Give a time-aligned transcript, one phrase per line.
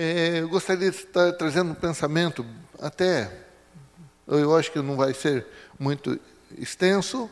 [0.00, 2.46] É, eu gostaria de estar trazendo um pensamento,
[2.80, 3.36] até,
[4.28, 5.44] eu acho que não vai ser
[5.76, 6.20] muito
[6.56, 7.28] extenso,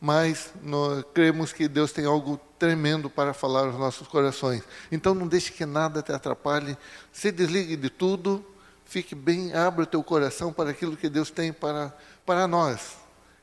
[0.00, 4.64] mas nós cremos que Deus tem algo tremendo para falar aos nossos corações.
[4.90, 6.76] Então não deixe que nada te atrapalhe,
[7.12, 8.44] se desligue de tudo,
[8.84, 11.96] fique bem, abra o teu coração para aquilo que Deus tem para,
[12.26, 12.96] para nós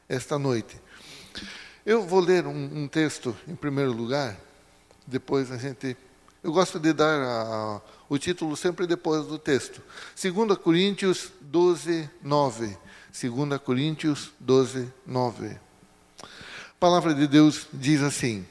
[0.09, 0.77] esta noite.
[1.85, 4.35] Eu vou ler um, um texto em primeiro lugar,
[5.07, 5.95] depois a gente.
[6.47, 9.81] Eu gosto de dar a, o título sempre depois do texto.
[10.15, 12.77] 2 Coríntios 12, 9.
[13.21, 15.47] 2 Coríntios 12, 9.
[16.23, 16.27] A
[16.79, 18.47] palavra de Deus diz assim: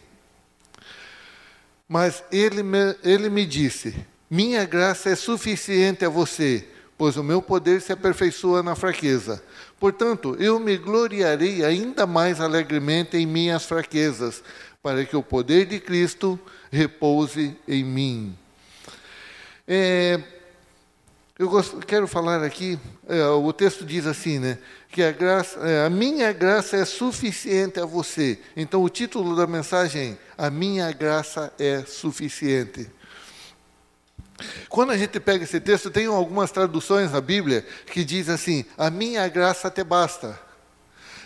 [1.89, 3.97] Mas ele me, ele me disse:
[4.29, 9.43] Minha graça é suficiente a você, pois o meu poder se aperfeiçoa na fraqueza.
[9.81, 14.43] Portanto, eu me gloriarei ainda mais alegremente em minhas fraquezas,
[14.83, 16.39] para que o poder de Cristo
[16.71, 18.39] repouse em mim.
[19.67, 20.21] É,
[21.39, 24.59] eu gosto, quero falar aqui, é, o texto diz assim, né?
[24.89, 28.39] Que a, graça, é, a minha graça é suficiente a você.
[28.57, 32.91] Então, o título da mensagem é A minha graça é suficiente.
[34.69, 38.89] Quando a gente pega esse texto, tem algumas traduções na Bíblia que diz assim: A
[38.89, 40.39] minha graça te basta.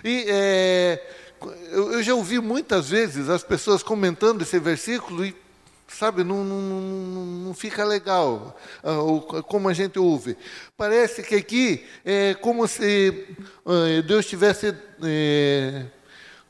[0.03, 1.30] E é,
[1.71, 5.35] eu, eu já ouvi muitas vezes as pessoas comentando esse versículo e
[5.89, 10.37] sabe, não, não, não, fica legal uh, como a gente ouve.
[10.77, 13.27] Parece que aqui é como se
[13.65, 15.87] uh, Deus estivesse é,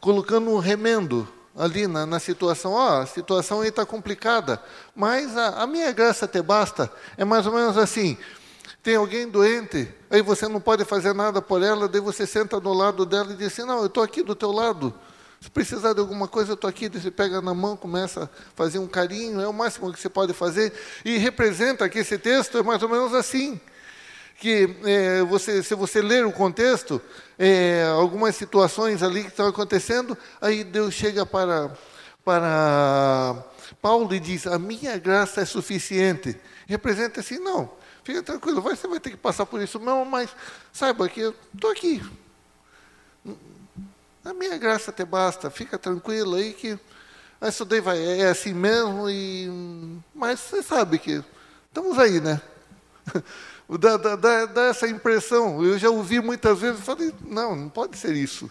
[0.00, 2.72] colocando um remendo ali na, na situação.
[2.72, 4.62] Oh, a situação aí está complicada,
[4.94, 6.90] mas a, a minha graça te basta.
[7.16, 8.16] É mais ou menos assim.
[8.82, 12.72] Tem alguém doente, aí você não pode fazer nada por ela, daí você senta do
[12.72, 14.94] lado dela e diz assim, não, eu estou aqui do teu lado.
[15.40, 16.88] Se precisar de alguma coisa, eu estou aqui.
[16.88, 20.34] Você pega na mão, começa a fazer um carinho, é o máximo que você pode
[20.34, 20.70] fazer.
[21.02, 23.58] E representa que esse texto é mais ou menos assim.
[24.38, 27.00] Que é, você, se você ler o contexto,
[27.38, 31.74] é, algumas situações ali que estão acontecendo, aí Deus chega para,
[32.22, 33.42] para
[33.80, 36.38] Paulo e diz: A minha graça é suficiente.
[36.66, 37.70] Representa assim, não,
[38.02, 40.30] fica tranquilo, você vai ter que passar por isso mesmo, mas
[40.72, 42.02] saiba que eu estou aqui,
[44.24, 46.78] a minha graça te basta, fica tranquilo aí que
[47.42, 49.48] isso daí vai, é assim mesmo, e,
[50.14, 51.24] mas você sabe que
[51.68, 52.40] estamos aí, né?
[53.78, 55.64] Dá, dá, dá, essa impressão.
[55.64, 58.50] Eu já ouvi muitas vezes, falei, não, não pode ser isso.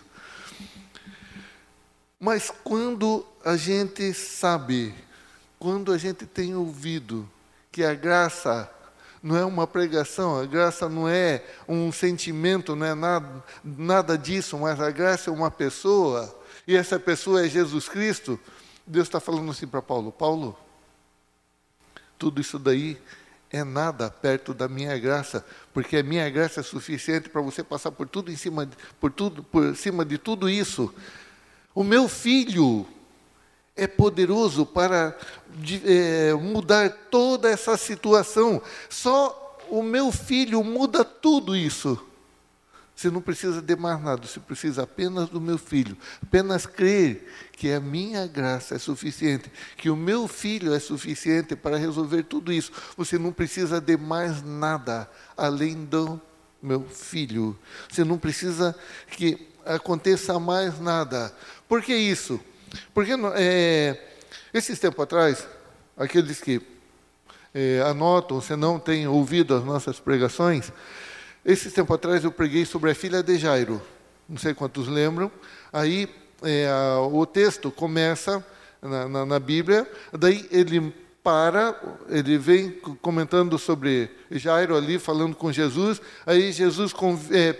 [2.17, 4.95] Mas quando a gente sabe,
[5.59, 7.29] quando a gente tem ouvido
[7.69, 8.71] que a graça
[9.22, 14.57] não é uma pregação, a graça não é um sentimento, não é nada, nada disso,
[14.57, 16.34] mas a graça é uma pessoa,
[16.68, 18.40] e essa pessoa é Jesus Cristo.
[18.85, 20.57] Deus está falando assim para Paulo: Paulo,
[22.18, 22.97] tudo isso daí
[23.52, 27.91] é nada perto da minha graça, porque a minha graça é suficiente para você passar
[27.91, 28.69] por tudo em cima,
[29.00, 30.94] por tudo, por cima de tudo isso.
[31.74, 32.86] O meu filho
[33.75, 35.18] é poderoso para
[35.85, 38.62] é, mudar toda essa situação.
[38.90, 42.06] Só o meu filho muda tudo isso.
[43.00, 45.96] Você não precisa de mais nada, você precisa apenas do meu filho.
[46.22, 51.78] Apenas crer que a minha graça é suficiente, que o meu filho é suficiente para
[51.78, 52.74] resolver tudo isso.
[52.97, 56.19] Você não precisa de mais nada além do
[56.62, 57.57] meu filho.
[57.90, 58.75] Você não precisa
[59.12, 61.34] que aconteça mais nada.
[61.69, 62.38] Por que isso?
[62.94, 63.97] Porque é,
[64.53, 65.47] esses tempos atrás,
[65.97, 66.62] aqueles que
[67.53, 70.72] é, anotam, se não têm ouvido as nossas pregações,
[71.46, 73.81] esses tempos atrás eu preguei sobre a filha de Jairo.
[74.28, 75.31] Não sei quantos lembram.
[75.72, 76.09] Aí
[76.44, 78.46] é, a, o texto começa
[78.81, 80.94] na, na, na Bíblia, daí ele
[81.24, 86.94] para, ele vem comentando sobre Jairo ali, falando com Jesus, aí Jesus
[87.31, 87.56] é,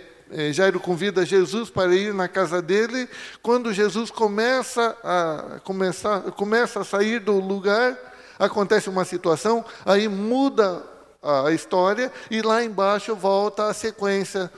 [0.52, 3.08] Jairo convida Jesus para ir na casa dele.
[3.42, 7.96] Quando Jesus começa a, começar, começa a sair do lugar,
[8.38, 10.82] acontece uma situação, aí muda
[11.22, 14.50] a história e lá embaixo volta a sequência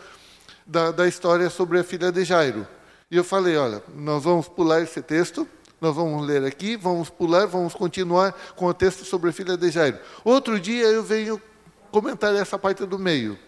[0.66, 2.66] da, da história sobre a filha de Jairo.
[3.10, 5.46] E eu falei: olha, nós vamos pular esse texto,
[5.80, 9.70] nós vamos ler aqui, vamos pular, vamos continuar com o texto sobre a filha de
[9.70, 9.98] Jairo.
[10.24, 11.40] Outro dia eu venho
[11.90, 13.38] comentar essa parte do meio.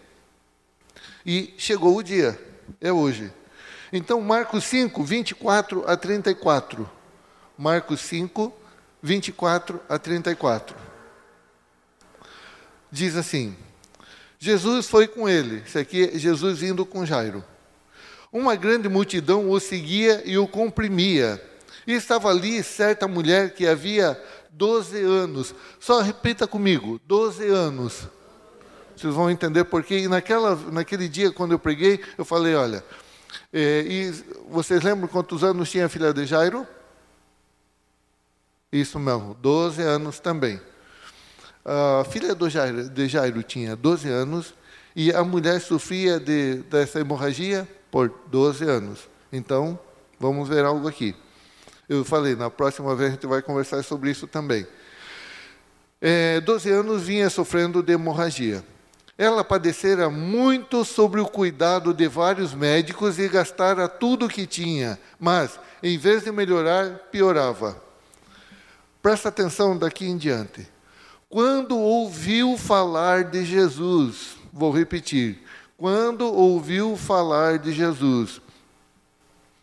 [1.25, 2.39] E chegou o dia,
[2.79, 3.31] é hoje.
[3.91, 6.89] Então, Marcos 5, 24 a 34.
[7.57, 8.53] Marcos 5,
[9.01, 10.75] 24 a 34.
[12.91, 13.55] Diz assim:
[14.37, 17.43] Jesus foi com ele, isso aqui é Jesus indo com Jairo.
[18.31, 21.41] Uma grande multidão o seguia e o comprimia.
[21.87, 24.19] E estava ali certa mulher que havia
[24.55, 25.53] Doze anos.
[25.81, 28.07] Só repita comigo: doze anos.
[28.95, 32.83] Vocês vão entender porque e naquela, naquele dia, quando eu preguei, eu falei: olha,
[33.51, 34.11] é, e
[34.49, 36.65] vocês lembram quantos anos tinha a filha de Jairo?
[38.71, 40.59] Isso mesmo, 12 anos também.
[41.63, 44.53] A filha do Jairo, de Jairo tinha 12 anos
[44.95, 49.09] e a mulher sofria de, dessa hemorragia por 12 anos.
[49.31, 49.79] Então,
[50.19, 51.15] vamos ver algo aqui.
[51.87, 54.67] Eu falei, na próxima vez a gente vai conversar sobre isso também.
[56.01, 58.63] É, 12 anos vinha sofrendo de hemorragia.
[59.17, 64.99] Ela padecera muito sobre o cuidado de vários médicos e gastara tudo o que tinha,
[65.17, 67.81] mas, em vez de melhorar, piorava.
[69.01, 70.67] Presta atenção daqui em diante.
[71.29, 75.41] Quando ouviu falar de Jesus, vou repetir,
[75.77, 78.41] quando ouviu falar de Jesus,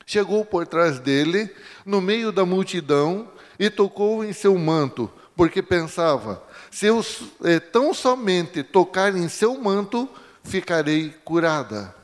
[0.06, 1.50] chegou por trás dele,
[1.84, 3.28] no meio da multidão,
[3.58, 7.04] e tocou em seu manto, porque pensava: se eu
[7.44, 10.08] é, tão somente tocar em seu manto,
[10.44, 11.94] ficarei curada.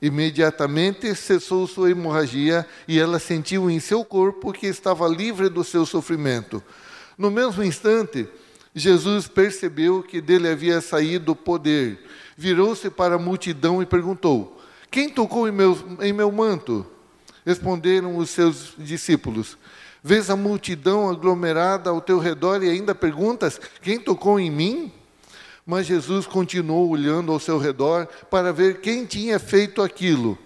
[0.00, 5.86] Imediatamente cessou sua hemorragia e ela sentiu em seu corpo que estava livre do seu
[5.86, 6.60] sofrimento.
[7.16, 8.28] No mesmo instante,
[8.74, 12.00] Jesus percebeu que dele havia saído poder.
[12.36, 14.60] Virou-se para a multidão e perguntou:
[14.90, 16.84] Quem tocou em meu, em meu manto?
[17.44, 19.56] Responderam os seus discípulos:
[20.02, 24.92] Vês a multidão aglomerada ao teu redor e ainda perguntas: Quem tocou em mim?
[25.64, 30.36] Mas Jesus continuou olhando ao seu redor para ver quem tinha feito aquilo.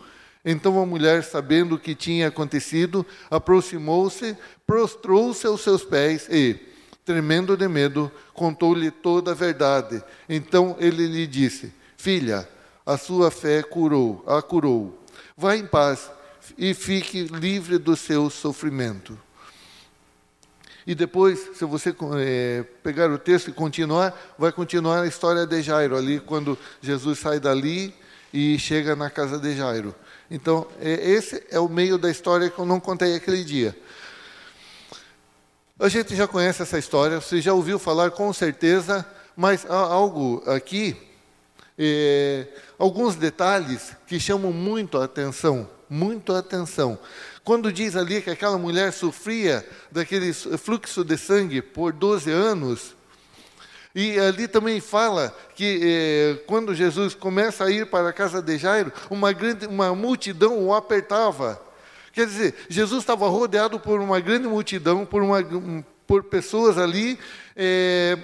[0.44, 4.36] Então a mulher, sabendo o que tinha acontecido, aproximou-se,
[4.66, 6.56] prostrou-se aos seus pés e,
[7.04, 10.04] tremendo de medo, contou-lhe toda a verdade.
[10.28, 12.46] Então ele lhe disse: Filha,
[12.84, 15.02] a sua fé curou, a curou.
[15.34, 16.10] Vá em paz
[16.58, 19.25] e fique livre do seu sofrimento.
[20.86, 25.60] E depois, se você é, pegar o texto e continuar, vai continuar a história de
[25.60, 27.92] Jairo, ali, quando Jesus sai dali
[28.32, 29.94] e chega na casa de Jairo.
[30.30, 33.76] Então, é, esse é o meio da história que eu não contei aquele dia.
[35.78, 39.04] A gente já conhece essa história, você já ouviu falar com certeza,
[39.36, 40.96] mas há algo aqui,
[41.76, 42.46] é,
[42.78, 46.98] alguns detalhes que chamam muito a atenção, muito atenção.
[47.44, 52.96] Quando diz ali que aquela mulher sofria daquele fluxo de sangue por 12 anos,
[53.94, 58.58] e ali também fala que eh, quando Jesus começa a ir para a casa de
[58.58, 61.58] Jairo, uma, grande, uma multidão o apertava.
[62.12, 65.42] Quer dizer, Jesus estava rodeado por uma grande multidão, por, uma,
[66.06, 67.18] por pessoas ali,
[67.56, 68.18] eh,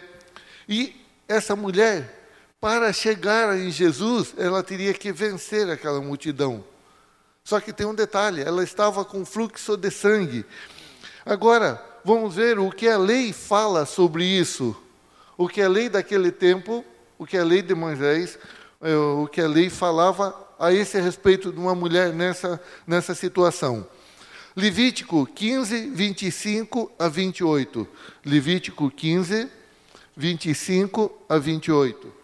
[0.68, 0.94] e
[1.26, 2.28] essa mulher,
[2.60, 6.62] para chegar em Jesus, ela teria que vencer aquela multidão.
[7.44, 10.44] Só que tem um detalhe: ela estava com fluxo de sangue.
[11.24, 14.76] Agora, vamos ver o que a lei fala sobre isso.
[15.36, 16.84] O que a lei daquele tempo,
[17.18, 18.38] o que a lei de Moisés,
[18.80, 23.86] é, o que a lei falava a esse respeito de uma mulher nessa, nessa situação.
[24.54, 27.88] Levítico 15, 25 a 28.
[28.24, 29.48] Levítico 15,
[30.16, 32.21] 25 a 28.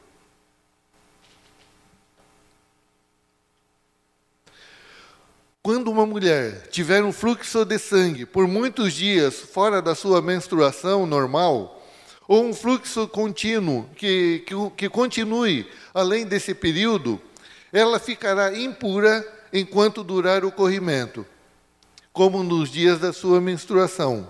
[5.68, 11.04] Quando uma mulher tiver um fluxo de sangue por muitos dias fora da sua menstruação
[11.04, 11.86] normal,
[12.26, 17.20] ou um fluxo contínuo que, que, que continue além desse período,
[17.70, 19.22] ela ficará impura
[19.52, 21.26] enquanto durar o corrimento,
[22.14, 24.26] como nos dias da sua menstruação.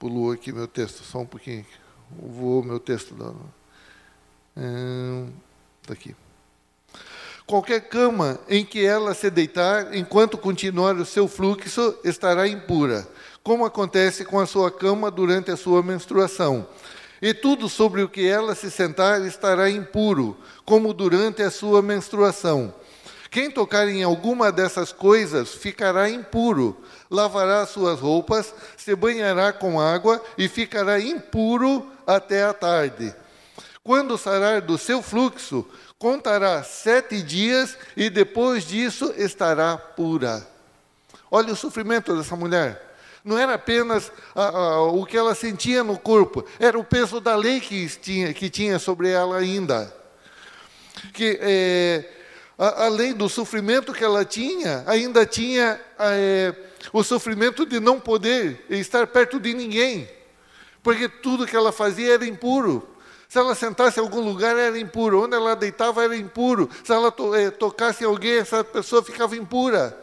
[0.00, 1.64] Pulou aqui meu texto, só um pouquinho.
[2.10, 3.14] Voou meu texto.
[3.14, 3.32] Está
[4.56, 5.30] hum,
[5.88, 6.12] aqui.
[7.48, 13.08] Qualquer cama em que ela se deitar, enquanto continuar o seu fluxo, estará impura,
[13.42, 16.68] como acontece com a sua cama durante a sua menstruação.
[17.22, 20.36] E tudo sobre o que ela se sentar estará impuro,
[20.66, 22.74] como durante a sua menstruação.
[23.30, 26.76] Quem tocar em alguma dessas coisas ficará impuro,
[27.10, 33.14] lavará suas roupas, se banhará com água e ficará impuro até a tarde.
[33.88, 35.66] Quando sarar do seu fluxo,
[35.98, 40.46] contará sete dias e depois disso estará pura.
[41.30, 42.96] Olha o sofrimento dessa mulher.
[43.24, 44.12] Não era apenas
[44.92, 48.78] o que ela sentia no corpo, era o peso da lei que tinha, que tinha
[48.78, 49.90] sobre ela ainda.
[51.14, 52.10] Que, é,
[52.58, 56.54] a, além do sofrimento que ela tinha, ainda tinha é,
[56.92, 60.06] o sofrimento de não poder estar perto de ninguém,
[60.82, 62.97] porque tudo que ela fazia era impuro.
[63.28, 65.24] Se ela sentasse em algum lugar, era impuro.
[65.24, 66.70] Onde ela deitava, era impuro.
[66.82, 69.96] Se ela to eh, tocasse em alguém, essa pessoa ficava impura.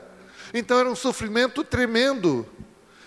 [0.54, 2.48] Então era um sofrimento tremendo.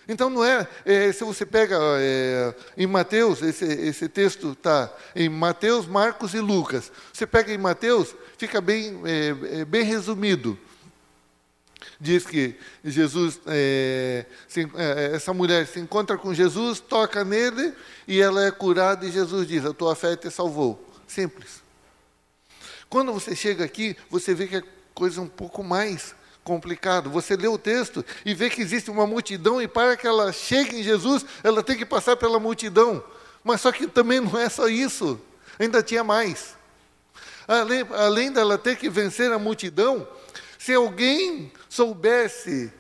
[0.09, 5.29] Então não é, é se você pega é, em Mateus, esse, esse texto está em
[5.29, 6.91] Mateus, Marcos e Lucas.
[7.13, 10.59] Você pega em Mateus, fica bem, é, bem resumido.
[12.01, 17.75] Diz que Jesus, é, se, é, essa mulher se encontra com Jesus, toca nele
[18.07, 20.89] e ela é curada e Jesus diz: A tua fé te salvou.
[21.09, 21.61] Simples.
[22.89, 24.63] Quando você chega aqui, você vê que é
[24.95, 26.15] coisa um pouco mais
[26.45, 27.11] complicado.
[27.11, 30.79] Você lê o texto e vê que existe uma multidão, e para que ela chegue
[30.79, 33.03] em Jesus, ela tem que passar pela multidão.
[33.43, 35.21] Mas só que também não é só isso,
[35.59, 36.57] ainda tinha mais.
[37.47, 40.07] Além, além dela ter que vencer a multidão,
[40.59, 42.73] se alguém soubesse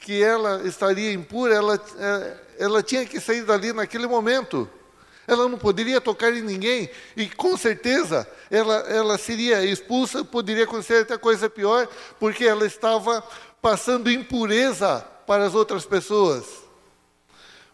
[0.00, 4.68] que ela estaria impura, ela, é, ela tinha que sair dali naquele momento
[5.28, 11.02] ela não poderia tocar em ninguém, e com certeza ela, ela seria expulsa, poderia acontecer
[11.02, 11.86] até coisa pior,
[12.18, 13.22] porque ela estava
[13.60, 16.46] passando impureza para as outras pessoas.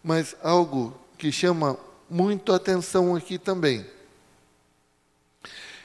[0.03, 1.79] Mas algo que chama
[2.11, 3.87] muito atenção aqui também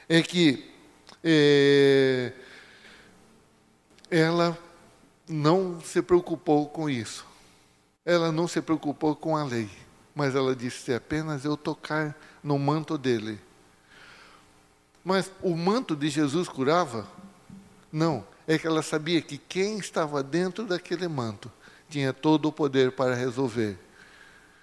[0.08, 0.68] é que
[1.22, 2.32] é,
[4.10, 4.58] ela
[5.28, 7.26] não se preocupou com isso.
[8.04, 9.68] Ela não se preocupou com a lei
[10.14, 13.38] mas ela disse: se apenas eu tocar no manto dele.
[15.04, 17.06] Mas o manto de Jesus curava?
[17.90, 21.50] Não, é que ela sabia que quem estava dentro daquele manto
[21.88, 23.78] tinha todo o poder para resolver.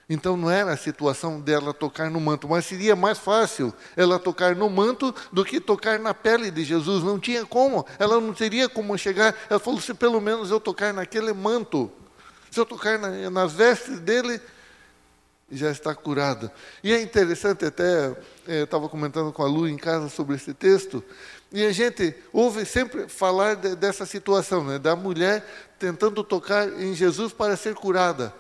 [0.10, 4.56] Então não era a situação dela tocar no manto, mas seria mais fácil ela tocar
[4.56, 7.04] no manto do que tocar na pele de Jesus.
[7.04, 9.36] Não tinha como, ela não teria como chegar.
[9.50, 11.92] Ela falou: se pelo menos eu tocar naquele manto,
[12.50, 14.40] se eu tocar na, nas vestes dele,
[15.52, 16.54] já está curada.
[16.82, 18.16] E é interessante até,
[18.48, 21.04] é, eu estava comentando com a Lu em casa sobre esse texto,
[21.52, 25.46] e a gente ouve sempre falar de, dessa situação, né, da mulher
[25.80, 28.34] tentando tocar em Jesus para ser curada.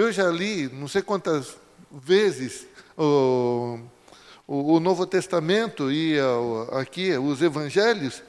[0.00, 1.58] Eu já li, não sei quantas
[1.92, 2.66] vezes,
[2.96, 3.78] o,
[4.46, 6.16] o, o Novo Testamento e
[6.72, 8.22] aqui os Evangelhos,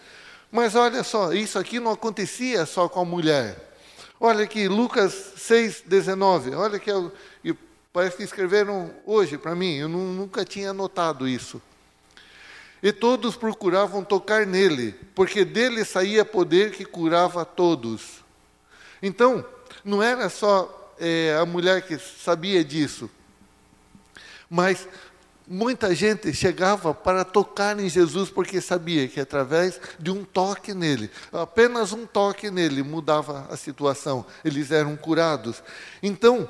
[0.52, 3.74] mas olha só, isso aqui não acontecia só com a mulher.
[4.20, 6.54] Olha aqui, Lucas 6, 19.
[6.56, 7.10] Olha que eu,
[7.94, 11.62] Parece que escreveram hoje para mim, eu nunca tinha notado isso.
[12.84, 18.26] E todos procuravam tocar nele, porque dele saía poder que curava todos.
[19.02, 19.46] Então,
[19.86, 23.10] não era só é, a mulher que sabia disso,
[24.50, 24.88] mas
[25.48, 31.10] muita gente chegava para tocar em Jesus porque sabia que através de um toque nele,
[31.34, 35.62] apenas um toque nele mudava a situação, eles eram curados.
[36.02, 36.50] Então,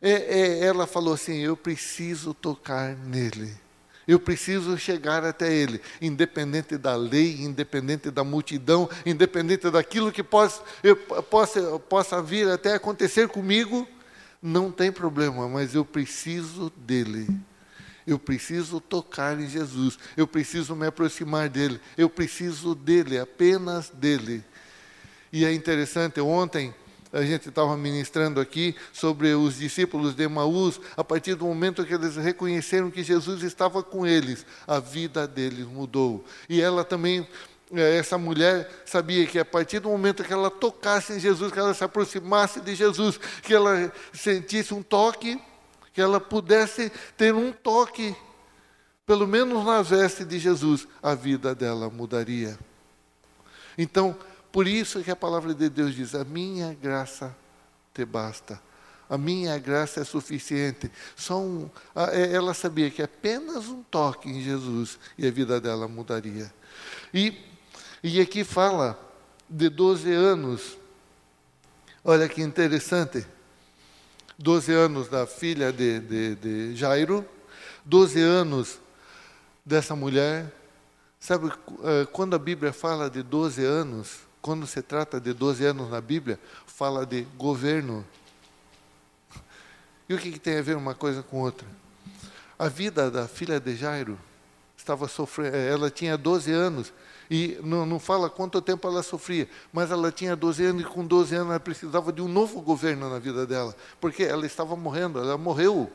[0.00, 3.63] é, é, ela falou assim: Eu preciso tocar nele.
[4.06, 10.62] Eu preciso chegar até Ele, independente da lei, independente da multidão, independente daquilo que possa,
[10.82, 13.88] eu, possa, possa vir até acontecer comigo,
[14.42, 17.26] não tem problema, mas eu preciso dEle.
[18.06, 24.44] Eu preciso tocar em Jesus, eu preciso me aproximar dEle, eu preciso dEle, apenas dEle.
[25.32, 26.74] E é interessante, ontem
[27.14, 31.94] a gente estava ministrando aqui sobre os discípulos de Emaús, a partir do momento que
[31.94, 36.24] eles reconheceram que Jesus estava com eles, a vida deles mudou.
[36.48, 37.24] E ela também
[37.72, 41.58] eh, essa mulher sabia que a partir do momento que ela tocasse em Jesus, que
[41.58, 45.40] ela se aproximasse de Jesus, que ela sentisse um toque,
[45.92, 48.12] que ela pudesse ter um toque,
[49.06, 52.58] pelo menos na veste de Jesus, a vida dela mudaria.
[53.78, 54.16] Então,
[54.54, 57.34] por isso que a palavra de Deus diz: a minha graça
[57.92, 58.62] te basta.
[59.10, 60.88] A minha graça é suficiente.
[61.16, 61.68] Só um,
[62.12, 66.54] é, ela sabia que apenas um toque em Jesus e a vida dela mudaria.
[67.12, 67.36] E,
[68.00, 68.96] e aqui fala
[69.50, 70.78] de 12 anos.
[72.04, 73.26] Olha que interessante.
[74.38, 77.26] 12 anos da filha de, de, de Jairo,
[77.84, 78.78] 12 anos
[79.66, 80.54] dessa mulher.
[81.18, 81.50] Sabe,
[81.82, 86.02] eh, quando a Bíblia fala de 12 anos, quando se trata de 12 anos na
[86.02, 88.04] Bíblia, fala de governo.
[90.06, 91.66] E o que, que tem a ver uma coisa com outra?
[92.58, 94.18] A vida da filha de Jairo
[94.76, 96.92] estava sofrendo, eh, ela tinha 12 anos,
[97.30, 101.06] e não, não fala quanto tempo ela sofria, mas ela tinha 12 anos e com
[101.06, 105.18] 12 anos ela precisava de um novo governo na vida dela, porque ela estava morrendo,
[105.18, 105.90] ela morreu.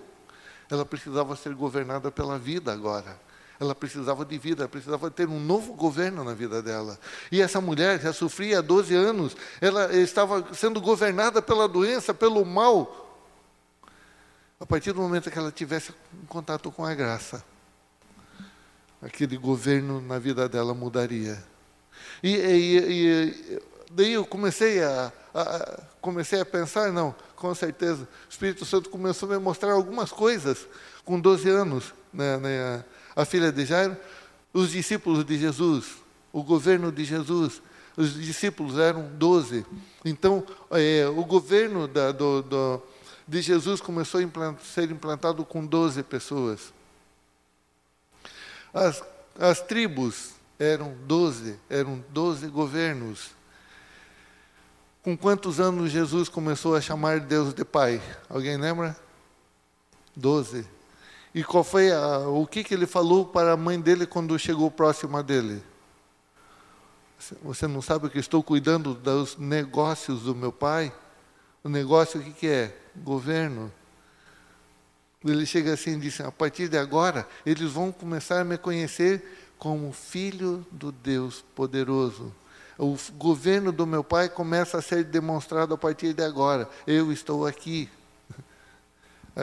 [0.71, 3.28] Ela precisava ser governada pela vida agora.
[3.59, 6.97] Ela precisava de vida, precisava ter um novo governo na vida dela.
[7.31, 12.45] E essa mulher já sofria há 12 anos, ela estava sendo governada pela doença, pelo
[12.45, 13.05] mal.
[14.59, 17.43] A partir do momento que ela tivesse um contato com a graça,
[19.01, 21.41] aquele governo na vida dela mudaria.
[22.23, 23.61] E, e, e
[23.91, 29.29] daí eu comecei a, a, comecei a pensar, não, com certeza, o Espírito Santo começou
[29.29, 30.67] a me mostrar algumas coisas
[31.05, 32.85] com 12 anos, né, né,
[33.19, 33.97] a filha de Jairo,
[34.53, 35.97] os discípulos de Jesus,
[36.31, 37.61] o governo de Jesus,
[37.97, 39.65] os discípulos eram 12.
[40.05, 42.81] Então, é, o governo da, do, do,
[43.27, 46.71] de Jesus começou a implant, ser implantado com 12 pessoas.
[48.73, 49.03] As,
[49.37, 53.31] as tribos eram 12, eram 12 governos.
[55.03, 58.01] Com quantos anos Jesus começou a chamar Deus de Pai?
[58.29, 58.95] Alguém lembra?
[60.15, 60.78] Doze.
[61.39, 64.69] E qual foi a, o que, que ele falou para a mãe dele quando chegou
[64.69, 65.63] próxima dele?
[67.41, 70.91] Você não sabe que estou cuidando dos negócios do meu pai?
[71.63, 72.77] O negócio o que, que é?
[72.93, 73.71] Governo.
[75.23, 79.53] Ele chega assim e diz: a partir de agora, eles vão começar a me conhecer
[79.57, 82.35] como filho do Deus poderoso
[82.79, 86.67] o governo do meu pai começa a ser demonstrado a partir de agora.
[86.87, 87.89] Eu estou aqui.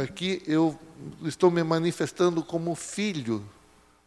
[0.03, 0.79] Aqui eu
[1.25, 3.43] estou me manifestando como filho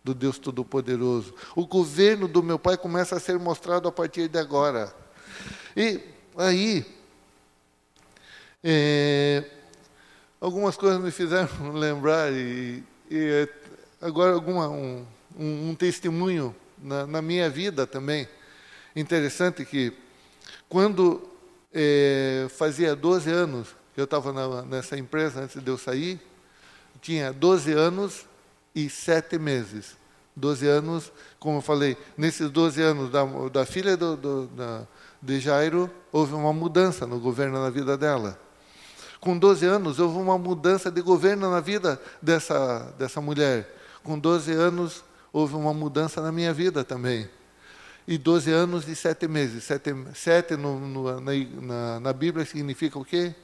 [0.04, 1.34] do Deus Todo-Poderoso.
[1.56, 4.94] O governo do meu pai começa a ser mostrado a partir de agora.
[5.76, 6.00] E
[6.38, 6.86] aí,
[8.64, 9.44] é,
[10.40, 13.50] algumas coisas me fizeram lembrar, e, e
[14.00, 15.04] agora alguma, um,
[15.36, 18.30] um, um testemunho na, na minha vida também.
[18.96, 19.92] Interessante que,
[20.68, 21.28] quando
[21.74, 26.20] é, fazia 12 anos eu estava nessa empresa, antes de eu sair,
[27.02, 28.26] tinha 12 anos
[28.76, 29.98] e 7 meses.
[30.36, 34.88] 12 anos, como eu falei, nesses 12 anos da, da filha do, do, da,
[35.22, 38.40] de Jairo, houve uma mudança no governo na vida dela.
[39.20, 43.76] Com 12 anos, houve uma mudança de governo na vida dessa, dessa mulher.
[44.02, 45.04] Com 12 anos,
[45.34, 47.30] houve uma mudança na minha vida também
[48.10, 49.64] e 12 anos e 7 meses.
[49.64, 53.36] Sete, sete no, no, na, na, Bíblia significa o quê?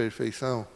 [0.00, 0.66] Perfeição.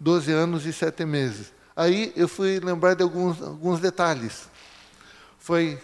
[0.00, 1.52] 12 anos e 7 meses.
[1.76, 4.48] Aí eu fui lembrar de alguns, alguns detalhes.
[5.38, 5.78] Foi,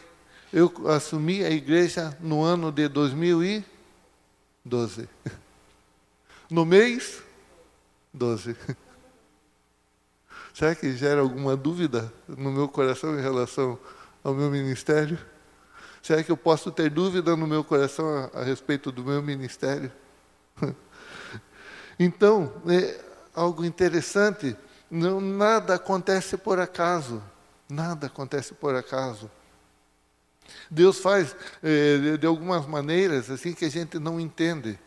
[0.50, 5.06] eu assumi a igreja no ano de 2012.
[6.50, 7.22] No mês
[8.12, 8.54] 12.
[10.52, 13.78] Será que gera alguma dúvida no meu coração em relação
[14.22, 15.18] ao meu ministério?
[16.02, 19.90] Será que eu posso ter dúvida no meu coração a, a respeito do meu ministério?
[22.02, 23.00] então, é
[23.34, 24.56] algo interessante,
[24.90, 27.22] não, nada acontece por acaso.
[27.68, 29.30] Nada acontece por acaso.
[30.70, 34.78] Deus faz é, de algumas maneiras assim que a gente não entende.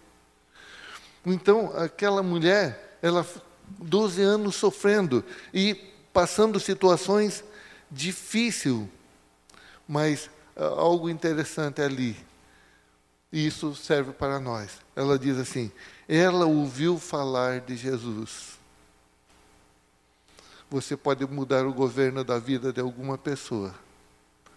[1.26, 3.26] Então, aquela mulher, ela
[3.80, 5.24] 12 anos sofrendo
[5.54, 5.74] e
[6.14, 7.44] passando situações
[7.90, 8.88] difíceis,
[9.88, 12.16] mas algo interessante ali.
[13.32, 14.80] Isso serve para nós.
[14.96, 15.72] Ela diz assim:
[16.08, 18.60] ela ouviu falar de Jesus.
[20.70, 23.74] Você pode mudar o governo da vida de alguma pessoa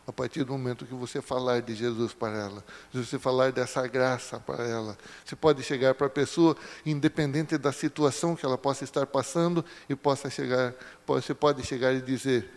[0.08, 3.86] a partir do momento que você falar de Jesus para ela, se você falar dessa
[3.86, 6.56] graça para ela, você pode chegar para a pessoa,
[6.86, 10.74] independente da situação que ela possa estar passando, e possa chegar,
[11.06, 12.50] você pode chegar e dizer: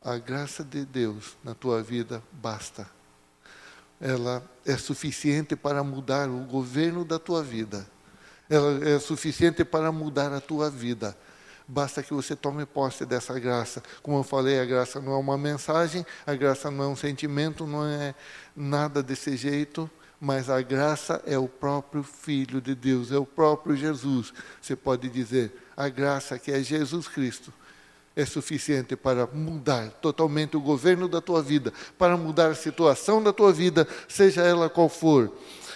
[0.00, 2.88] a graça de Deus na tua vida basta.
[4.00, 7.86] Ela é suficiente para mudar o governo da tua vida.
[8.48, 11.16] Ela é suficiente para mudar a tua vida.
[11.66, 13.82] Basta que você tome posse dessa graça.
[14.02, 17.66] Como eu falei, a graça não é uma mensagem, a graça não é um sentimento,
[17.66, 18.14] não é
[18.54, 23.74] nada desse jeito, mas a graça é o próprio Filho de Deus, é o próprio
[23.74, 24.32] Jesus.
[24.60, 27.52] Você pode dizer, a graça que é Jesus Cristo
[28.14, 33.32] é suficiente para mudar totalmente o governo da tua vida, para mudar a situação da
[33.32, 35.32] tua vida, seja ela qual for.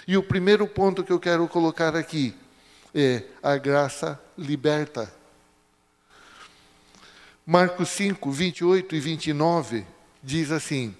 [0.07, 2.35] E o primeiro ponto que eu quero colocar aqui
[2.93, 5.11] é a graça liberta.
[7.45, 9.85] Marcos 5, 28 e 29
[10.23, 10.95] diz assim: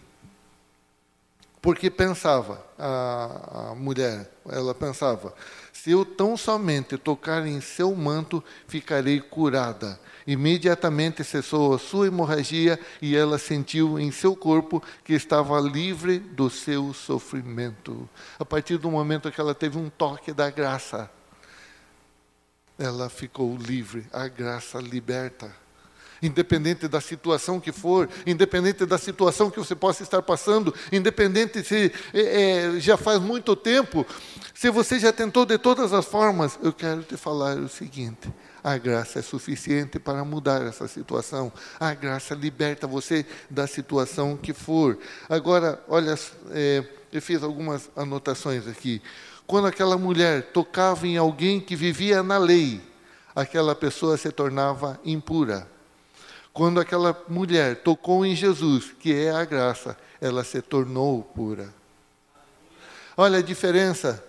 [1.61, 5.33] porque pensava, a, a mulher, ela pensava,
[5.73, 9.99] se eu tão somente tocar em seu manto, ficarei curada.
[10.25, 16.49] Imediatamente cessou a sua hemorragia e ela sentiu em seu corpo que estava livre do
[16.49, 18.07] seu sofrimento.
[18.37, 21.11] A partir do momento que ela teve um toque da graça,
[22.79, 25.53] ela ficou livre, a graça liberta
[26.21, 31.91] independente da situação que for, independente da situação que você possa estar passando, independente se
[32.13, 34.05] é, é, já faz muito tempo,
[34.53, 38.29] se você já tentou de todas as formas, eu quero te falar o seguinte:
[38.63, 41.51] a graça é suficiente para mudar essa situação.
[41.79, 44.97] A graça liberta você da situação que for.
[45.29, 46.15] Agora, olha,
[46.51, 49.01] é, eu fiz algumas anotações aqui.
[49.49, 52.79] Quando aquela mulher tocava em alguém que vivia na lei,
[53.35, 55.67] aquela pessoa se tornava impura.
[56.53, 61.73] Quando aquela mulher tocou em Jesus, que é a graça, ela se tornou pura.
[63.17, 64.23] Olha a diferença.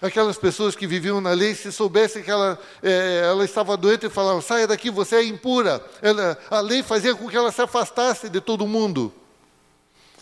[0.00, 4.08] Aquelas pessoas que viviam na lei, se soubessem que ela, é, ela estava doente, e
[4.08, 5.84] falavam: saia daqui, você é impura.
[6.00, 9.12] Ela, a lei fazia com que ela se afastasse de todo mundo.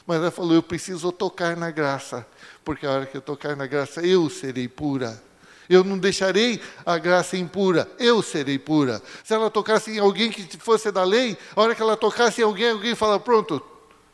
[0.06, 2.26] Mas ela falou: eu preciso tocar na graça,
[2.64, 5.22] porque a hora que eu tocar na graça, eu serei pura.
[5.68, 9.00] Eu não deixarei a graça impura, eu serei pura.
[9.24, 12.44] Se ela tocasse em alguém que fosse da lei, a hora que ela tocasse em
[12.44, 13.62] alguém, alguém fala: pronto,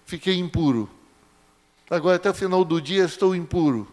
[0.05, 0.89] fiquei impuro.
[1.91, 3.89] Agora até o final do dia estou impuro.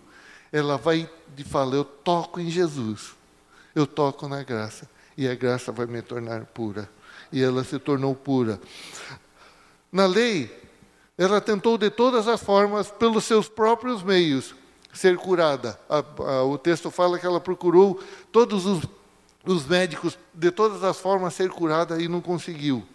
[0.52, 3.14] Ela vai e fala: eu toco em Jesus,
[3.74, 6.90] eu toco na graça, e a graça vai me tornar pura.
[7.32, 8.60] E ela se tornou pura.
[9.92, 10.65] Na lei,
[11.18, 14.54] ela tentou de todas as formas, pelos seus próprios meios,
[14.94, 15.80] ser curada.
[15.90, 18.00] A, a, o texto fala que ela procurou
[18.32, 18.84] todos os,
[19.46, 22.86] os médicos, de todas as formas, ser curada e não conseguiu.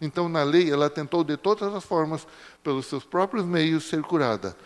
[0.00, 2.26] Então, na lei, ela tentou de todas as formas,
[2.62, 4.56] pelos seus próprios meios, ser curada.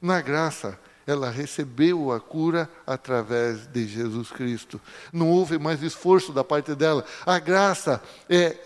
[0.00, 4.80] Na graça, ela recebeu a cura através de Jesus Cristo.
[5.12, 7.04] Não houve mais esforço da parte dela.
[7.24, 8.56] A graça é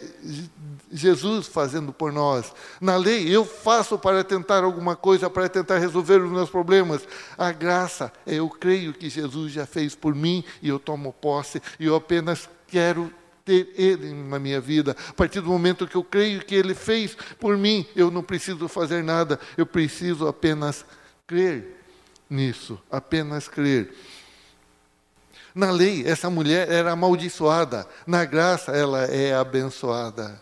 [0.91, 2.51] Jesus fazendo por nós.
[2.81, 7.07] Na lei, eu faço para tentar alguma coisa, para tentar resolver os meus problemas.
[7.37, 11.61] A graça é eu creio que Jesus já fez por mim e eu tomo posse
[11.79, 13.13] e eu apenas quero
[13.45, 14.97] ter Ele na minha vida.
[15.11, 18.67] A partir do momento que eu creio que Ele fez por mim, eu não preciso
[18.67, 20.87] fazer nada, eu preciso apenas
[21.27, 21.80] crer
[22.31, 23.93] nisso, apenas crer.
[25.53, 30.41] Na lei, essa mulher era amaldiçoada, na graça, ela é abençoada.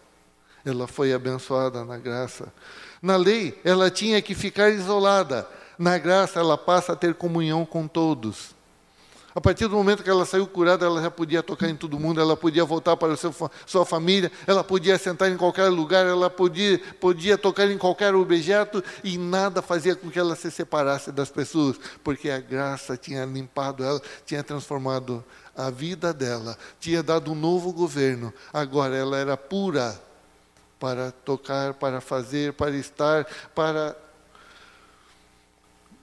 [0.65, 2.53] Ela foi abençoada na graça.
[3.01, 5.49] Na lei, ela tinha que ficar isolada,
[5.79, 8.55] na graça, ela passa a ter comunhão com todos.
[9.39, 12.21] A partir do momento que ela saiu curada, ela já podia tocar em todo mundo,
[12.21, 13.33] ela podia voltar para seu,
[13.65, 18.83] sua família, ela podia sentar em qualquer lugar, ela podia, podia tocar em qualquer objeto
[19.05, 23.85] e nada fazia com que ela se separasse das pessoas, porque a graça tinha limpado
[23.85, 25.25] ela, tinha transformado
[25.57, 28.35] a vida dela, tinha dado um novo governo.
[28.53, 29.97] Agora ela era pura
[30.81, 33.25] para tocar, para fazer, para estar,
[33.55, 33.97] para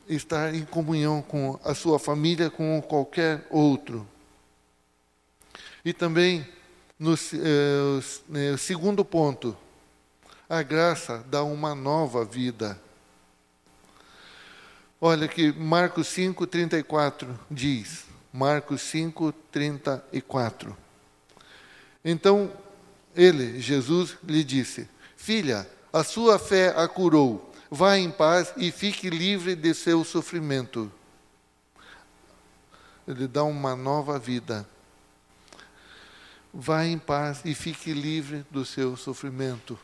[0.08, 4.08] estar em comunhão com a sua família, com qualquer outro.
[5.84, 6.48] E também,
[6.98, 9.56] no eh, segundo ponto,
[10.50, 12.80] a graça dá uma nova vida.
[15.00, 20.76] Olha que Marcos 5, 34 diz, Marcos 5, 34.
[22.04, 22.52] Então,
[23.16, 29.10] ele, Jesus, lhe disse: Filha, a sua fé a curou Vá em paz e fique
[29.10, 30.90] livre de seu sofrimento.
[33.06, 34.66] Ele dá uma nova vida.
[36.54, 39.78] Vá em paz e fique livre do seu sofrimento.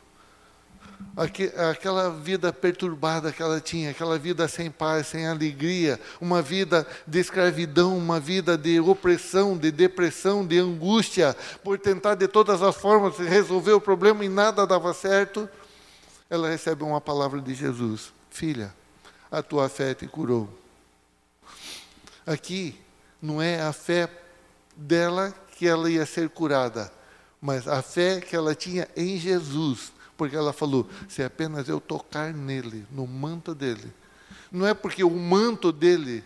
[1.68, 7.18] Aquela vida perturbada que ela tinha, aquela vida sem paz, sem alegria, uma vida de
[7.20, 13.18] escravidão, uma vida de opressão, de depressão, de angústia, por tentar de todas as formas
[13.18, 15.46] resolver o problema e nada dava certo
[16.32, 18.74] ela recebe uma palavra de Jesus: Filha,
[19.30, 20.48] a tua fé te curou.
[22.24, 22.74] Aqui
[23.20, 24.08] não é a fé
[24.74, 26.90] dela que ela ia ser curada,
[27.38, 32.32] mas a fé que ela tinha em Jesus, porque ela falou: se apenas eu tocar
[32.32, 33.92] nele, no manto dele.
[34.50, 36.24] Não é porque o manto dele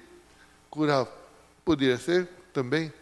[0.70, 1.10] curava,
[1.64, 2.92] poderia ser também,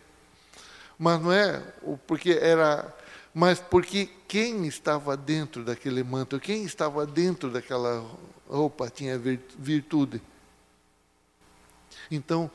[0.98, 1.58] mas não é
[2.06, 2.90] porque era
[3.34, 8.08] mas porque quem estava dentro daquele manto, quem estava dentro daquela
[8.48, 10.22] roupa tinha virtude.
[12.10, 12.48] Então,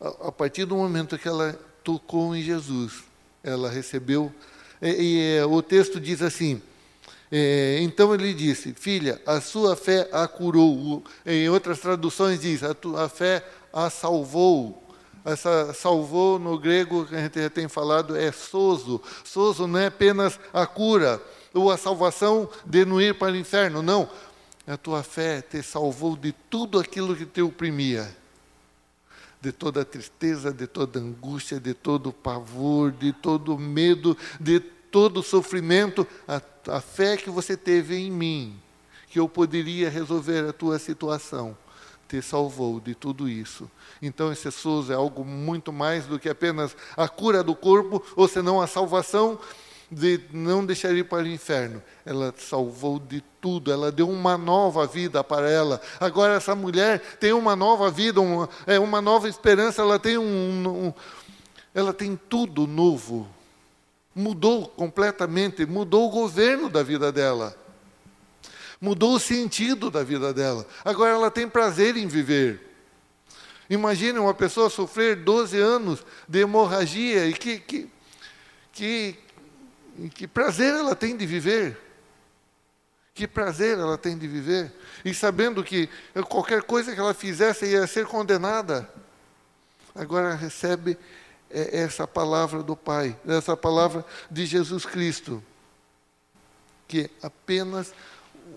[0.00, 3.04] a, partir do momento que ela tocou em Jesus,
[3.42, 4.32] ela recebeu.
[4.82, 6.60] E, e é, o texto diz assim:
[7.30, 11.02] é, então ele disse, filha, a sua fé a curou.
[11.24, 14.84] Em outras traduções diz, a tua fé a salvou.
[15.24, 19.00] Essa salvou no grego, que a gente já tem falado, é sozo.
[19.24, 21.20] Sozo não é apenas a cura
[21.52, 24.08] ou a salvação de não ir para o inferno, não.
[24.66, 28.16] A tua fé te salvou de tudo aquilo que te oprimia.
[29.40, 36.06] De toda tristeza, de toda angústia, de todo pavor, de todo medo, de todo sofrimento.
[36.26, 36.40] A,
[36.76, 38.60] a fé que você teve em mim,
[39.08, 41.56] que eu poderia resolver a tua situação
[42.08, 43.70] te salvou de tudo isso.
[44.00, 48.26] Então, esse SUS é algo muito mais do que apenas a cura do corpo, ou
[48.26, 49.38] senão a salvação
[49.90, 51.82] de não deixar ir para o inferno.
[52.04, 55.80] Ela salvou de tudo, ela deu uma nova vida para ela.
[56.00, 60.86] Agora essa mulher tem uma nova vida, uma, é uma nova esperança, ela tem um,
[60.86, 60.94] um
[61.74, 63.28] ela tem tudo novo.
[64.14, 67.56] Mudou completamente, mudou o governo da vida dela.
[68.80, 70.66] Mudou o sentido da vida dela.
[70.84, 72.68] Agora ela tem prazer em viver.
[73.68, 77.90] Imagine uma pessoa sofrer 12 anos de hemorragia e que, que,
[78.72, 79.18] que,
[80.14, 81.76] que prazer ela tem de viver.
[83.12, 84.72] Que prazer ela tem de viver.
[85.04, 85.88] E sabendo que
[86.28, 88.88] qualquer coisa que ela fizesse ia ser condenada.
[89.94, 90.96] Agora recebe
[91.50, 95.42] é, essa palavra do Pai, essa palavra de Jesus Cristo.
[96.86, 97.92] Que apenas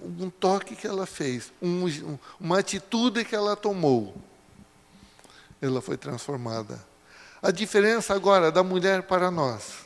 [0.02, 4.16] um toque que ela fez, um, uma atitude que ela tomou,
[5.62, 6.84] ela foi transformada.
[7.42, 9.86] A diferença agora da mulher para nós.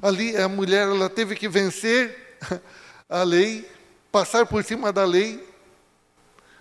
[0.00, 2.38] Ali a mulher ela teve que vencer
[3.08, 3.70] a lei,
[4.10, 5.46] passar por cima da lei.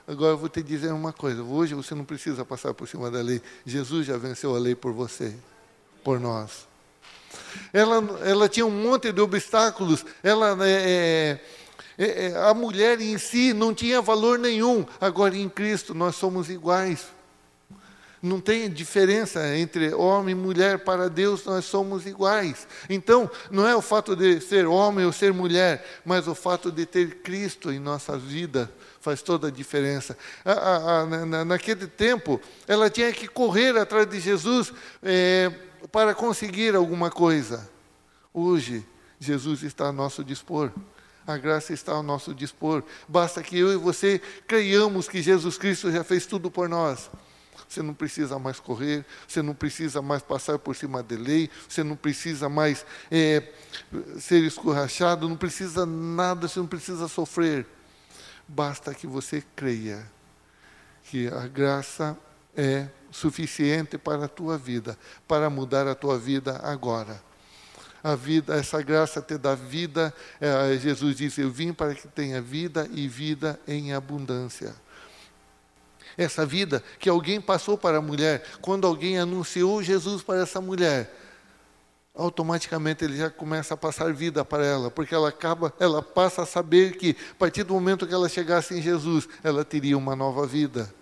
[0.08, 3.22] Agora eu vou te dizer uma coisa: hoje você não precisa passar por cima da
[3.22, 3.42] lei.
[3.66, 5.36] Jesus já venceu a lei por você,
[6.04, 6.68] por nós.
[7.72, 10.06] Ela, ela tinha um monte de obstáculos.
[10.22, 11.46] Ela é, é,
[12.50, 14.86] a mulher em si não tinha valor nenhum.
[15.00, 17.08] Agora em Cristo nós somos iguais.
[18.22, 22.68] Não tem diferença entre homem e mulher, para Deus nós somos iguais.
[22.88, 26.86] Então, não é o fato de ser homem ou ser mulher, mas o fato de
[26.86, 30.16] ter Cristo em nossa vida faz toda a diferença.
[31.48, 35.52] Naquele tempo, ela tinha que correr atrás de Jesus é,
[35.92, 37.68] para conseguir alguma coisa.
[38.32, 38.86] Hoje,
[39.20, 40.72] Jesus está a nosso dispor.
[41.32, 42.84] A graça está ao nosso dispor.
[43.08, 47.10] Basta que eu e você creiamos que Jesus Cristo já fez tudo por nós.
[47.68, 51.84] Você não precisa mais correr, você não precisa mais passar por cima da lei, você
[51.84, 53.50] não precisa mais é,
[54.20, 57.66] ser escorrachado, não precisa nada, você não precisa sofrer.
[58.46, 60.06] Basta que você creia
[61.04, 62.18] que a graça
[62.56, 67.24] é suficiente para a tua vida, para mudar a tua vida agora.
[68.04, 70.14] A vida, essa graça te dá vida.
[70.40, 74.74] É, Jesus disse: Eu vim para que tenha vida e vida em abundância
[76.18, 81.14] essa vida que alguém passou para a mulher, quando alguém anunciou Jesus para essa mulher,
[82.14, 86.46] automaticamente ele já começa a passar vida para ela, porque ela acaba, ela passa a
[86.46, 90.46] saber que a partir do momento que ela chegasse em Jesus, ela teria uma nova
[90.46, 90.94] vida.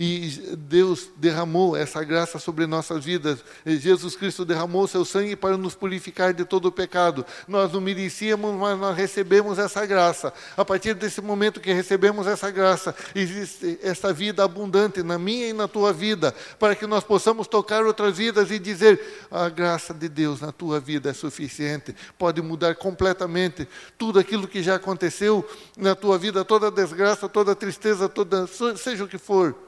[0.00, 3.42] E Deus derramou essa graça sobre nossas vidas.
[3.66, 7.26] Jesus Cristo derramou seu sangue para nos purificar de todo o pecado.
[7.48, 10.32] Nós não merecíamos, mas nós recebemos essa graça.
[10.56, 15.52] A partir desse momento que recebemos essa graça, existe essa vida abundante na minha e
[15.52, 20.08] na tua vida, para que nós possamos tocar outras vidas e dizer: a graça de
[20.08, 23.66] Deus na tua vida é suficiente, pode mudar completamente
[23.98, 25.44] tudo aquilo que já aconteceu
[25.76, 29.67] na tua vida, toda desgraça, toda tristeza, toda seja o que for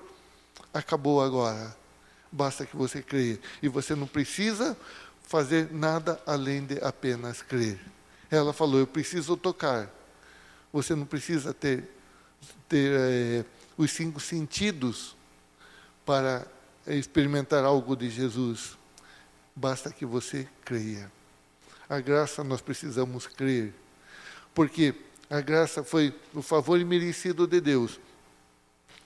[0.73, 1.77] acabou agora.
[2.31, 3.39] Basta que você creia.
[3.63, 4.77] E você não precisa
[5.23, 7.79] fazer nada além de apenas crer.
[8.31, 9.91] Ela falou: Eu preciso tocar.
[10.73, 11.89] Você não precisa ter,
[12.69, 13.45] ter é,
[13.77, 15.17] os cinco sentidos
[16.07, 16.47] para
[16.87, 18.79] experimentar algo de Jesus.
[19.55, 21.11] Basta que você creia.
[21.89, 23.75] A graça nós precisamos crer.
[24.55, 24.95] Porque
[25.29, 28.01] a graça foi o favor imerecido de Deus.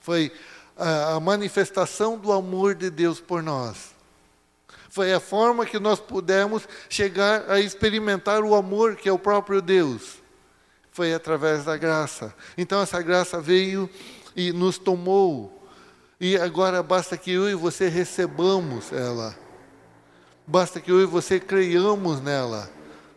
[0.00, 0.33] Foi
[0.77, 3.95] a, manifestação do amor de Deus por nós.
[4.91, 9.61] Foi a forma que nós pudemos chegar a experimentar o amor que é o próprio
[9.61, 10.23] Deus.
[10.93, 12.33] Foi através da graça.
[12.57, 13.91] Então essa graça veio
[14.37, 15.69] e nos tomou.
[16.21, 19.37] E agora basta que eu e você recebamos ela.
[20.47, 22.71] Basta que eu e você creiamos nela.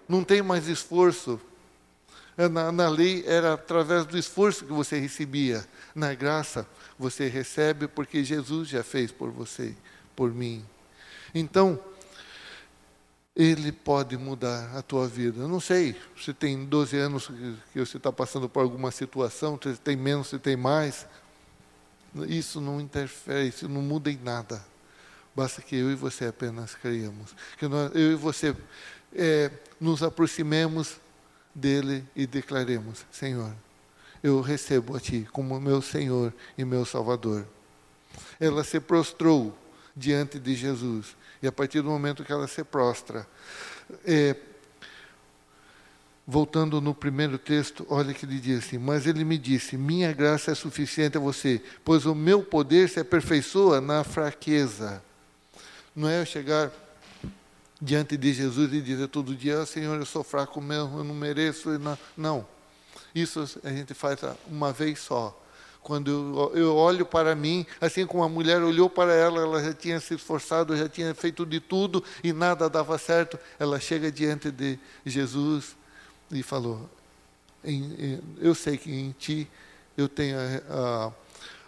[0.08, 1.40] Não tem mais esforço.
[2.36, 5.66] Na, na lei era através do esforço que você recebia.
[5.94, 9.76] Na graça, você recebe porque Jesus já fez por você,
[10.16, 10.66] por mim.
[11.34, 11.80] Então,
[13.36, 15.42] ele pode mudar a tua vida.
[15.42, 17.28] Eu não sei se tem 12 anos
[17.72, 21.06] que você está passando por alguma situação, se tem menos, se tem mais.
[22.28, 24.66] Isso não interfere, isso não muda em nada.
[25.36, 27.36] Basta que eu e você apenas creiamos.
[27.60, 28.56] Que nós, eu e você
[29.14, 30.98] é, nos aproximemos
[31.54, 33.54] dele e declaremos: Senhor,
[34.24, 37.48] eu recebo a Ti como meu Senhor e meu Salvador.
[38.40, 39.58] Ela se prostrou
[39.96, 41.16] diante de Jesus.
[41.42, 43.28] E a partir do momento que ela se prostra,
[44.06, 44.36] é,
[46.26, 50.52] voltando no primeiro texto, olha que ele diz assim: Mas ele me disse: Minha graça
[50.52, 55.04] é suficiente a você, pois o meu poder se aperfeiçoa na fraqueza.
[55.96, 56.72] Não é chegar
[57.82, 61.16] diante de Jesus e dizer todo dia, oh, Senhor, eu sou fraco mesmo, eu não
[61.16, 61.70] mereço.
[62.16, 62.46] Não.
[63.22, 65.38] Isso a gente faz uma vez só.
[65.82, 70.00] Quando eu, olho para mim, assim como a mulher olhou para ela, ela já tinha
[70.02, 73.40] se esforçado, já tinha feito de tudo e nada dava certo.
[73.58, 75.78] Ela chega diante de Jesus
[76.30, 76.90] e falou:
[78.40, 79.48] Eu sei que em ti
[79.96, 81.12] eu tenho a,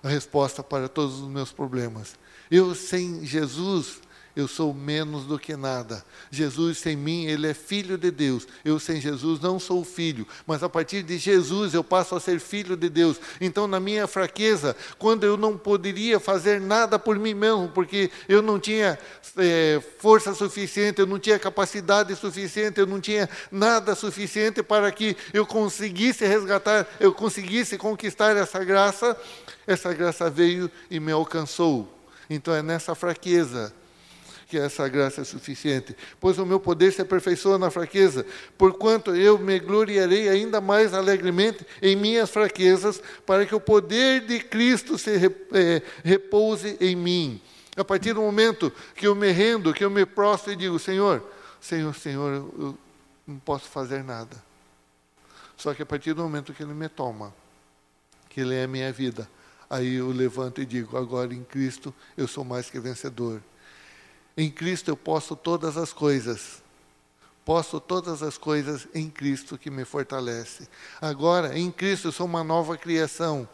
[0.03, 2.15] a, a resposta para todos os meus problemas.
[2.51, 4.01] Eu, sem Jesus,
[4.35, 6.03] eu sou menos do que nada.
[6.31, 8.47] Jesus sem mim, ele é filho de Deus.
[8.63, 12.39] Eu sem Jesus não sou filho, mas a partir de Jesus eu passo a ser
[12.39, 13.19] filho de Deus.
[13.41, 18.41] Então, na minha fraqueza, quando eu não poderia fazer nada por mim mesmo, porque eu
[18.41, 18.97] não tinha
[19.37, 25.17] é, força suficiente, eu não tinha capacidade suficiente, eu não tinha nada suficiente para que
[25.33, 29.17] eu conseguisse resgatar, eu conseguisse conquistar essa graça,
[29.65, 31.95] essa graça veio e me alcançou.
[32.29, 33.73] Então é nessa fraqueza
[34.49, 35.95] que essa graça é suficiente.
[36.19, 38.25] Pois o meu poder se aperfeiçoa na fraqueza,
[38.57, 44.39] porquanto eu me gloriarei ainda mais alegremente em minhas fraquezas, para que o poder de
[44.39, 47.39] Cristo se é, repouse em mim.
[47.77, 51.23] A partir do momento que eu me rendo, que eu me prostro e digo, Senhor,
[51.61, 52.77] Senhor, Senhor, eu
[53.27, 54.35] não posso fazer nada.
[55.55, 57.31] Só que a partir do momento que Ele me toma,
[58.27, 59.29] que Ele é a minha vida,
[59.69, 63.43] aí eu levanto e digo, agora em Cristo eu sou mais que vencedor.
[64.37, 66.61] Em Cristo eu posso todas as coisas.
[67.43, 70.67] Posso todas as coisas em Cristo que me fortalece.
[71.01, 73.47] Agora, em Cristo eu sou uma nova criação.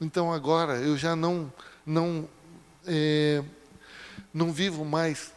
[0.00, 1.52] Então agora eu já não
[1.84, 2.28] não
[2.86, 3.42] é,
[4.32, 5.32] não vivo mais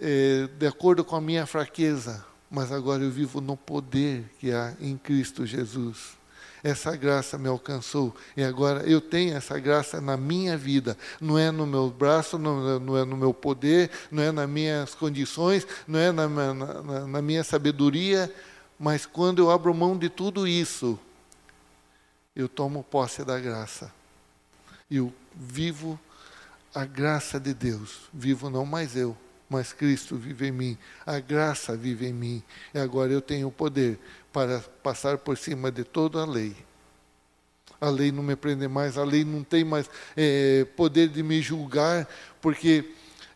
[0.00, 4.74] é, de acordo com a minha fraqueza, mas agora eu vivo no poder que há
[4.80, 6.16] em Cristo Jesus
[6.62, 10.96] essa graça me alcançou e agora eu tenho essa graça na minha vida.
[11.20, 14.94] Não é no meu braço, não, não é no meu poder, não é nas minhas
[14.94, 18.32] condições, não é na, na, na minha sabedoria,
[18.78, 20.98] mas quando eu abro mão de tudo isso,
[22.34, 23.90] eu tomo posse da graça.
[24.90, 25.98] Eu vivo
[26.74, 28.02] a graça de Deus.
[28.12, 29.16] Vivo não mais eu,
[29.48, 30.78] mas Cristo vive em mim.
[31.06, 32.42] A graça vive em mim.
[32.74, 33.98] E agora eu tenho o poder
[34.36, 36.54] para passar por cima de toda a lei.
[37.80, 41.40] A lei não me prende mais, a lei não tem mais é, poder de me
[41.40, 42.06] julgar,
[42.38, 42.84] porque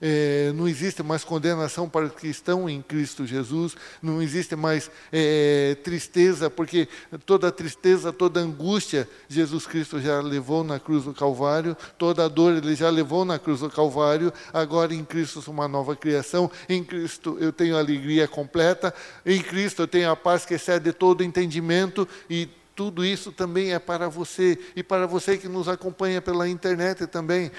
[0.01, 4.91] é, não existe mais condenação para os que estão em Cristo Jesus, não existe mais
[5.13, 6.89] é, tristeza, porque
[7.27, 12.75] toda tristeza, toda angústia, Jesus Cristo já levou na cruz do Calvário, toda dor ele
[12.75, 17.37] já levou na cruz do Calvário, agora em Cristo sou uma nova criação, em Cristo
[17.41, 22.49] eu tenho alegria completa, em Cristo eu tenho a paz que excede todo entendimento e
[22.81, 27.51] tudo isso também é para você e para você que nos acompanha pela internet também.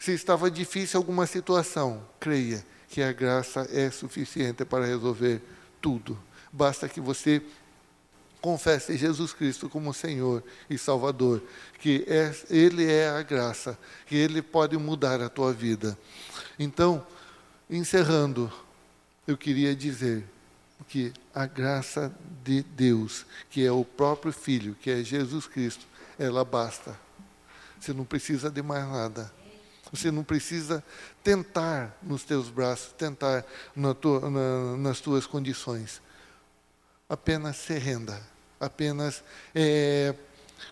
[0.00, 5.42] Se estava difícil alguma situação, creia que a graça é suficiente para resolver
[5.78, 6.18] tudo.
[6.50, 7.42] Basta que você
[8.40, 11.42] confesse Jesus Cristo como Senhor e Salvador,
[11.78, 15.98] que é, Ele é a graça, que Ele pode mudar a tua vida.
[16.58, 17.06] Então,
[17.68, 18.50] encerrando,
[19.26, 20.24] eu queria dizer
[20.88, 22.10] que a graça
[22.42, 25.86] de Deus, que é o próprio Filho, que é Jesus Cristo,
[26.18, 26.98] ela basta.
[27.78, 29.39] Você não precisa de mais nada.
[29.92, 30.84] Você não precisa
[31.22, 36.00] tentar nos teus braços, tentar na tua, na, nas tuas condições.
[37.08, 38.20] Apenas se renda,
[38.60, 39.24] apenas
[39.54, 40.14] é,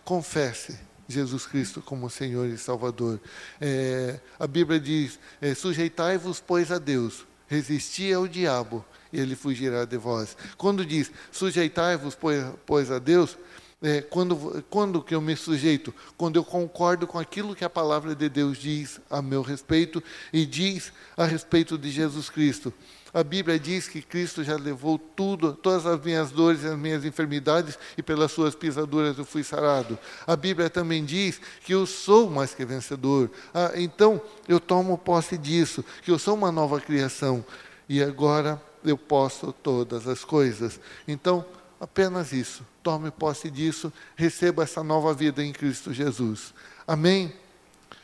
[0.05, 0.79] confesse
[1.09, 3.19] Jesus Cristo como Senhor e Salvador.
[3.61, 9.85] É, a Bíblia diz: é, sujeitai-vos, pois, a Deus, resisti ao diabo, e ele fugirá
[9.85, 10.37] de vós.
[10.57, 13.37] Quando diz sujeitai-vos, pois, pois a Deus,
[13.81, 15.95] é, quando, quando que eu me sujeito?
[16.17, 20.45] Quando eu concordo com aquilo que a palavra de Deus diz a meu respeito e
[20.45, 22.73] diz a respeito de Jesus Cristo.
[23.15, 27.05] A Bíblia diz que Cristo já levou tudo, todas as minhas dores e as minhas
[27.05, 29.99] enfermidades, e pelas suas pisaduras eu fui sarado.
[30.27, 33.31] A Bíblia também diz que eu sou mais que vencedor.
[33.55, 37.45] Ah, então, eu tomo posse disso, que eu sou uma nova criação.
[37.89, 40.79] E agora eu posso todas as coisas.
[41.07, 41.47] Então,
[41.81, 42.67] Apenas isso.
[42.83, 46.53] Tome posse disso, receba essa nova vida em Cristo Jesus.
[46.87, 47.33] Amém?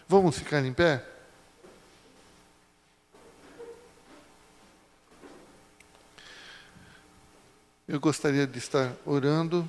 [0.09, 1.05] Vamos ficar em pé?
[7.87, 9.69] Eu gostaria de estar orando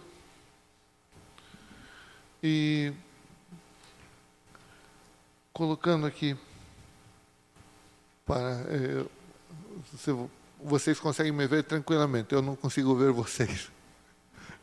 [2.41, 2.93] e
[5.51, 6.37] colocando aqui
[8.25, 8.65] para.
[8.69, 9.05] Eh,
[10.61, 13.74] vocês conseguem me ver tranquilamente, eu não consigo ver vocês.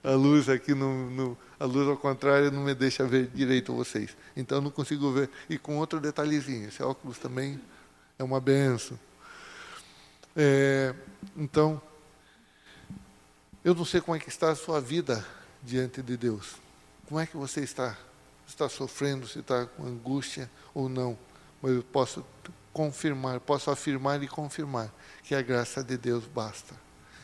[0.03, 4.17] A luz aqui, no, no, a luz ao contrário, não me deixa ver direito vocês.
[4.37, 5.31] Então eu não consigo ver.
[5.49, 7.61] E com outro detalhezinho, esse óculos também
[8.19, 8.99] é uma benção.
[10.35, 10.95] É,
[11.37, 11.81] então,
[13.65, 15.25] eu não sei como é que está a sua vida
[15.63, 16.57] diante de Deus.
[17.07, 17.97] Como é que você está?
[18.47, 21.17] Está sofrendo, se está com angústia ou não.
[21.61, 22.25] Mas eu posso
[22.73, 24.93] confirmar, posso afirmar e confirmar
[25.23, 26.75] que a graça de Deus basta.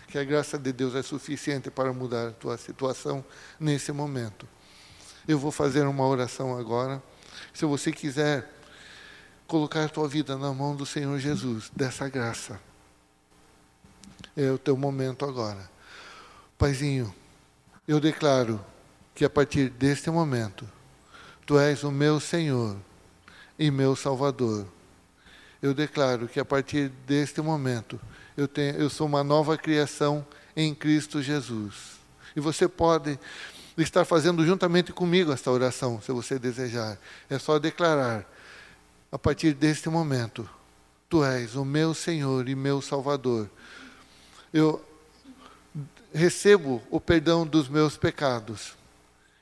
[0.09, 3.25] Que a graça de Deus é suficiente para mudar a tua situação
[3.61, 4.49] nesse momento.
[5.27, 7.03] Eu vou fazer uma oração agora.
[7.53, 8.51] Se você quiser
[9.47, 12.61] colocar a tua vida na mão do Senhor Jesus, dessa graça,
[14.37, 15.71] é o teu momento agora.
[16.57, 17.15] Paizinho,
[17.87, 18.65] eu declaro
[19.15, 20.69] que a partir deste momento,
[21.49, 22.77] Tu és o meu Senhor
[23.59, 24.67] e meu Salvador.
[25.63, 27.99] Eu declaro que a partir deste momento,
[28.39, 30.25] eu, tenho, eu sou uma nova criação
[30.55, 31.99] em Cristo Jesus.
[32.37, 33.19] E você pode
[33.77, 36.97] estar fazendo juntamente comigo esta oração, se você desejar.
[37.29, 38.25] É só declarar,
[39.11, 40.49] a partir deste momento,
[41.09, 43.51] Tu és o meu Senhor e meu Salvador.
[44.55, 44.85] Eu
[46.15, 48.75] recebo o perdão dos meus pecados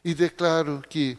[0.02, 1.18] e declaro que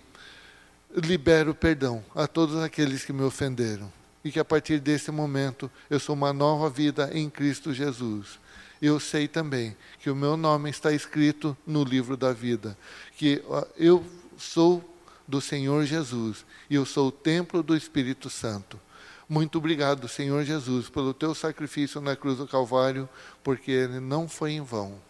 [0.96, 3.97] libero perdão a todos aqueles que me ofenderam
[4.28, 8.40] e que a partir desse momento eu sou uma nova vida em Cristo Jesus.
[8.82, 12.78] Eu sei também que o meu nome está escrito no livro da vida,
[13.18, 13.44] que
[13.76, 14.06] eu
[14.38, 14.84] sou
[15.28, 18.80] do Senhor Jesus e eu sou o templo do Espírito Santo.
[19.28, 23.10] Muito obrigado, Senhor Jesus, pelo teu sacrifício na cruz do Calvário,
[23.44, 25.08] porque ele não foi em vão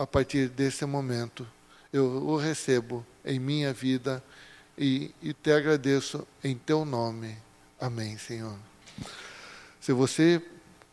[0.00, 1.46] a partir desse momento,
[1.92, 4.24] eu o recebo em minha vida
[4.78, 7.36] e, e te agradeço em teu nome.
[7.80, 8.56] Amém, Senhor.
[9.80, 10.42] Se você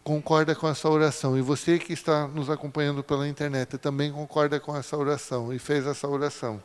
[0.04, 4.74] concorda com essa oração e você que está nos acompanhando pela internet também concorda com
[4.74, 6.64] essa oração e fez essa oração,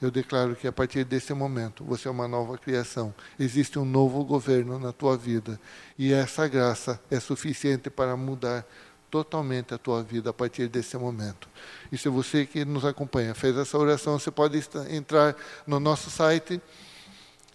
[0.00, 3.12] eu declaro que a partir desse momento você é uma nova criação.
[3.40, 5.58] Existe um novo governo na tua vida
[5.98, 8.64] e essa graça é suficiente para mudar
[9.10, 11.48] totalmente a tua vida a partir desse momento.
[11.90, 15.34] E se você que nos acompanha fez essa oração, você pode entrar
[15.66, 16.60] no nosso site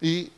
[0.02, 0.30] e,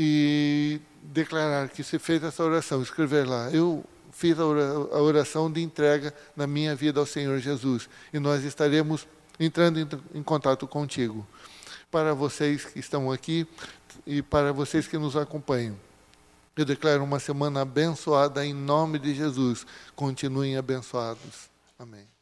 [0.00, 3.50] e declarar que você fez essa oração, escrever lá.
[3.50, 7.88] Eu fiz a oração de entrega na minha vida ao Senhor Jesus.
[8.12, 9.08] E nós estaremos
[9.40, 11.26] entrando em contato contigo.
[11.90, 13.44] Para vocês que estão aqui
[14.06, 15.76] e para vocês que nos acompanham.
[16.56, 19.66] Eu declaro uma semana abençoada em nome de Jesus.
[19.96, 21.50] Continuem abençoados.
[21.76, 22.17] Amém.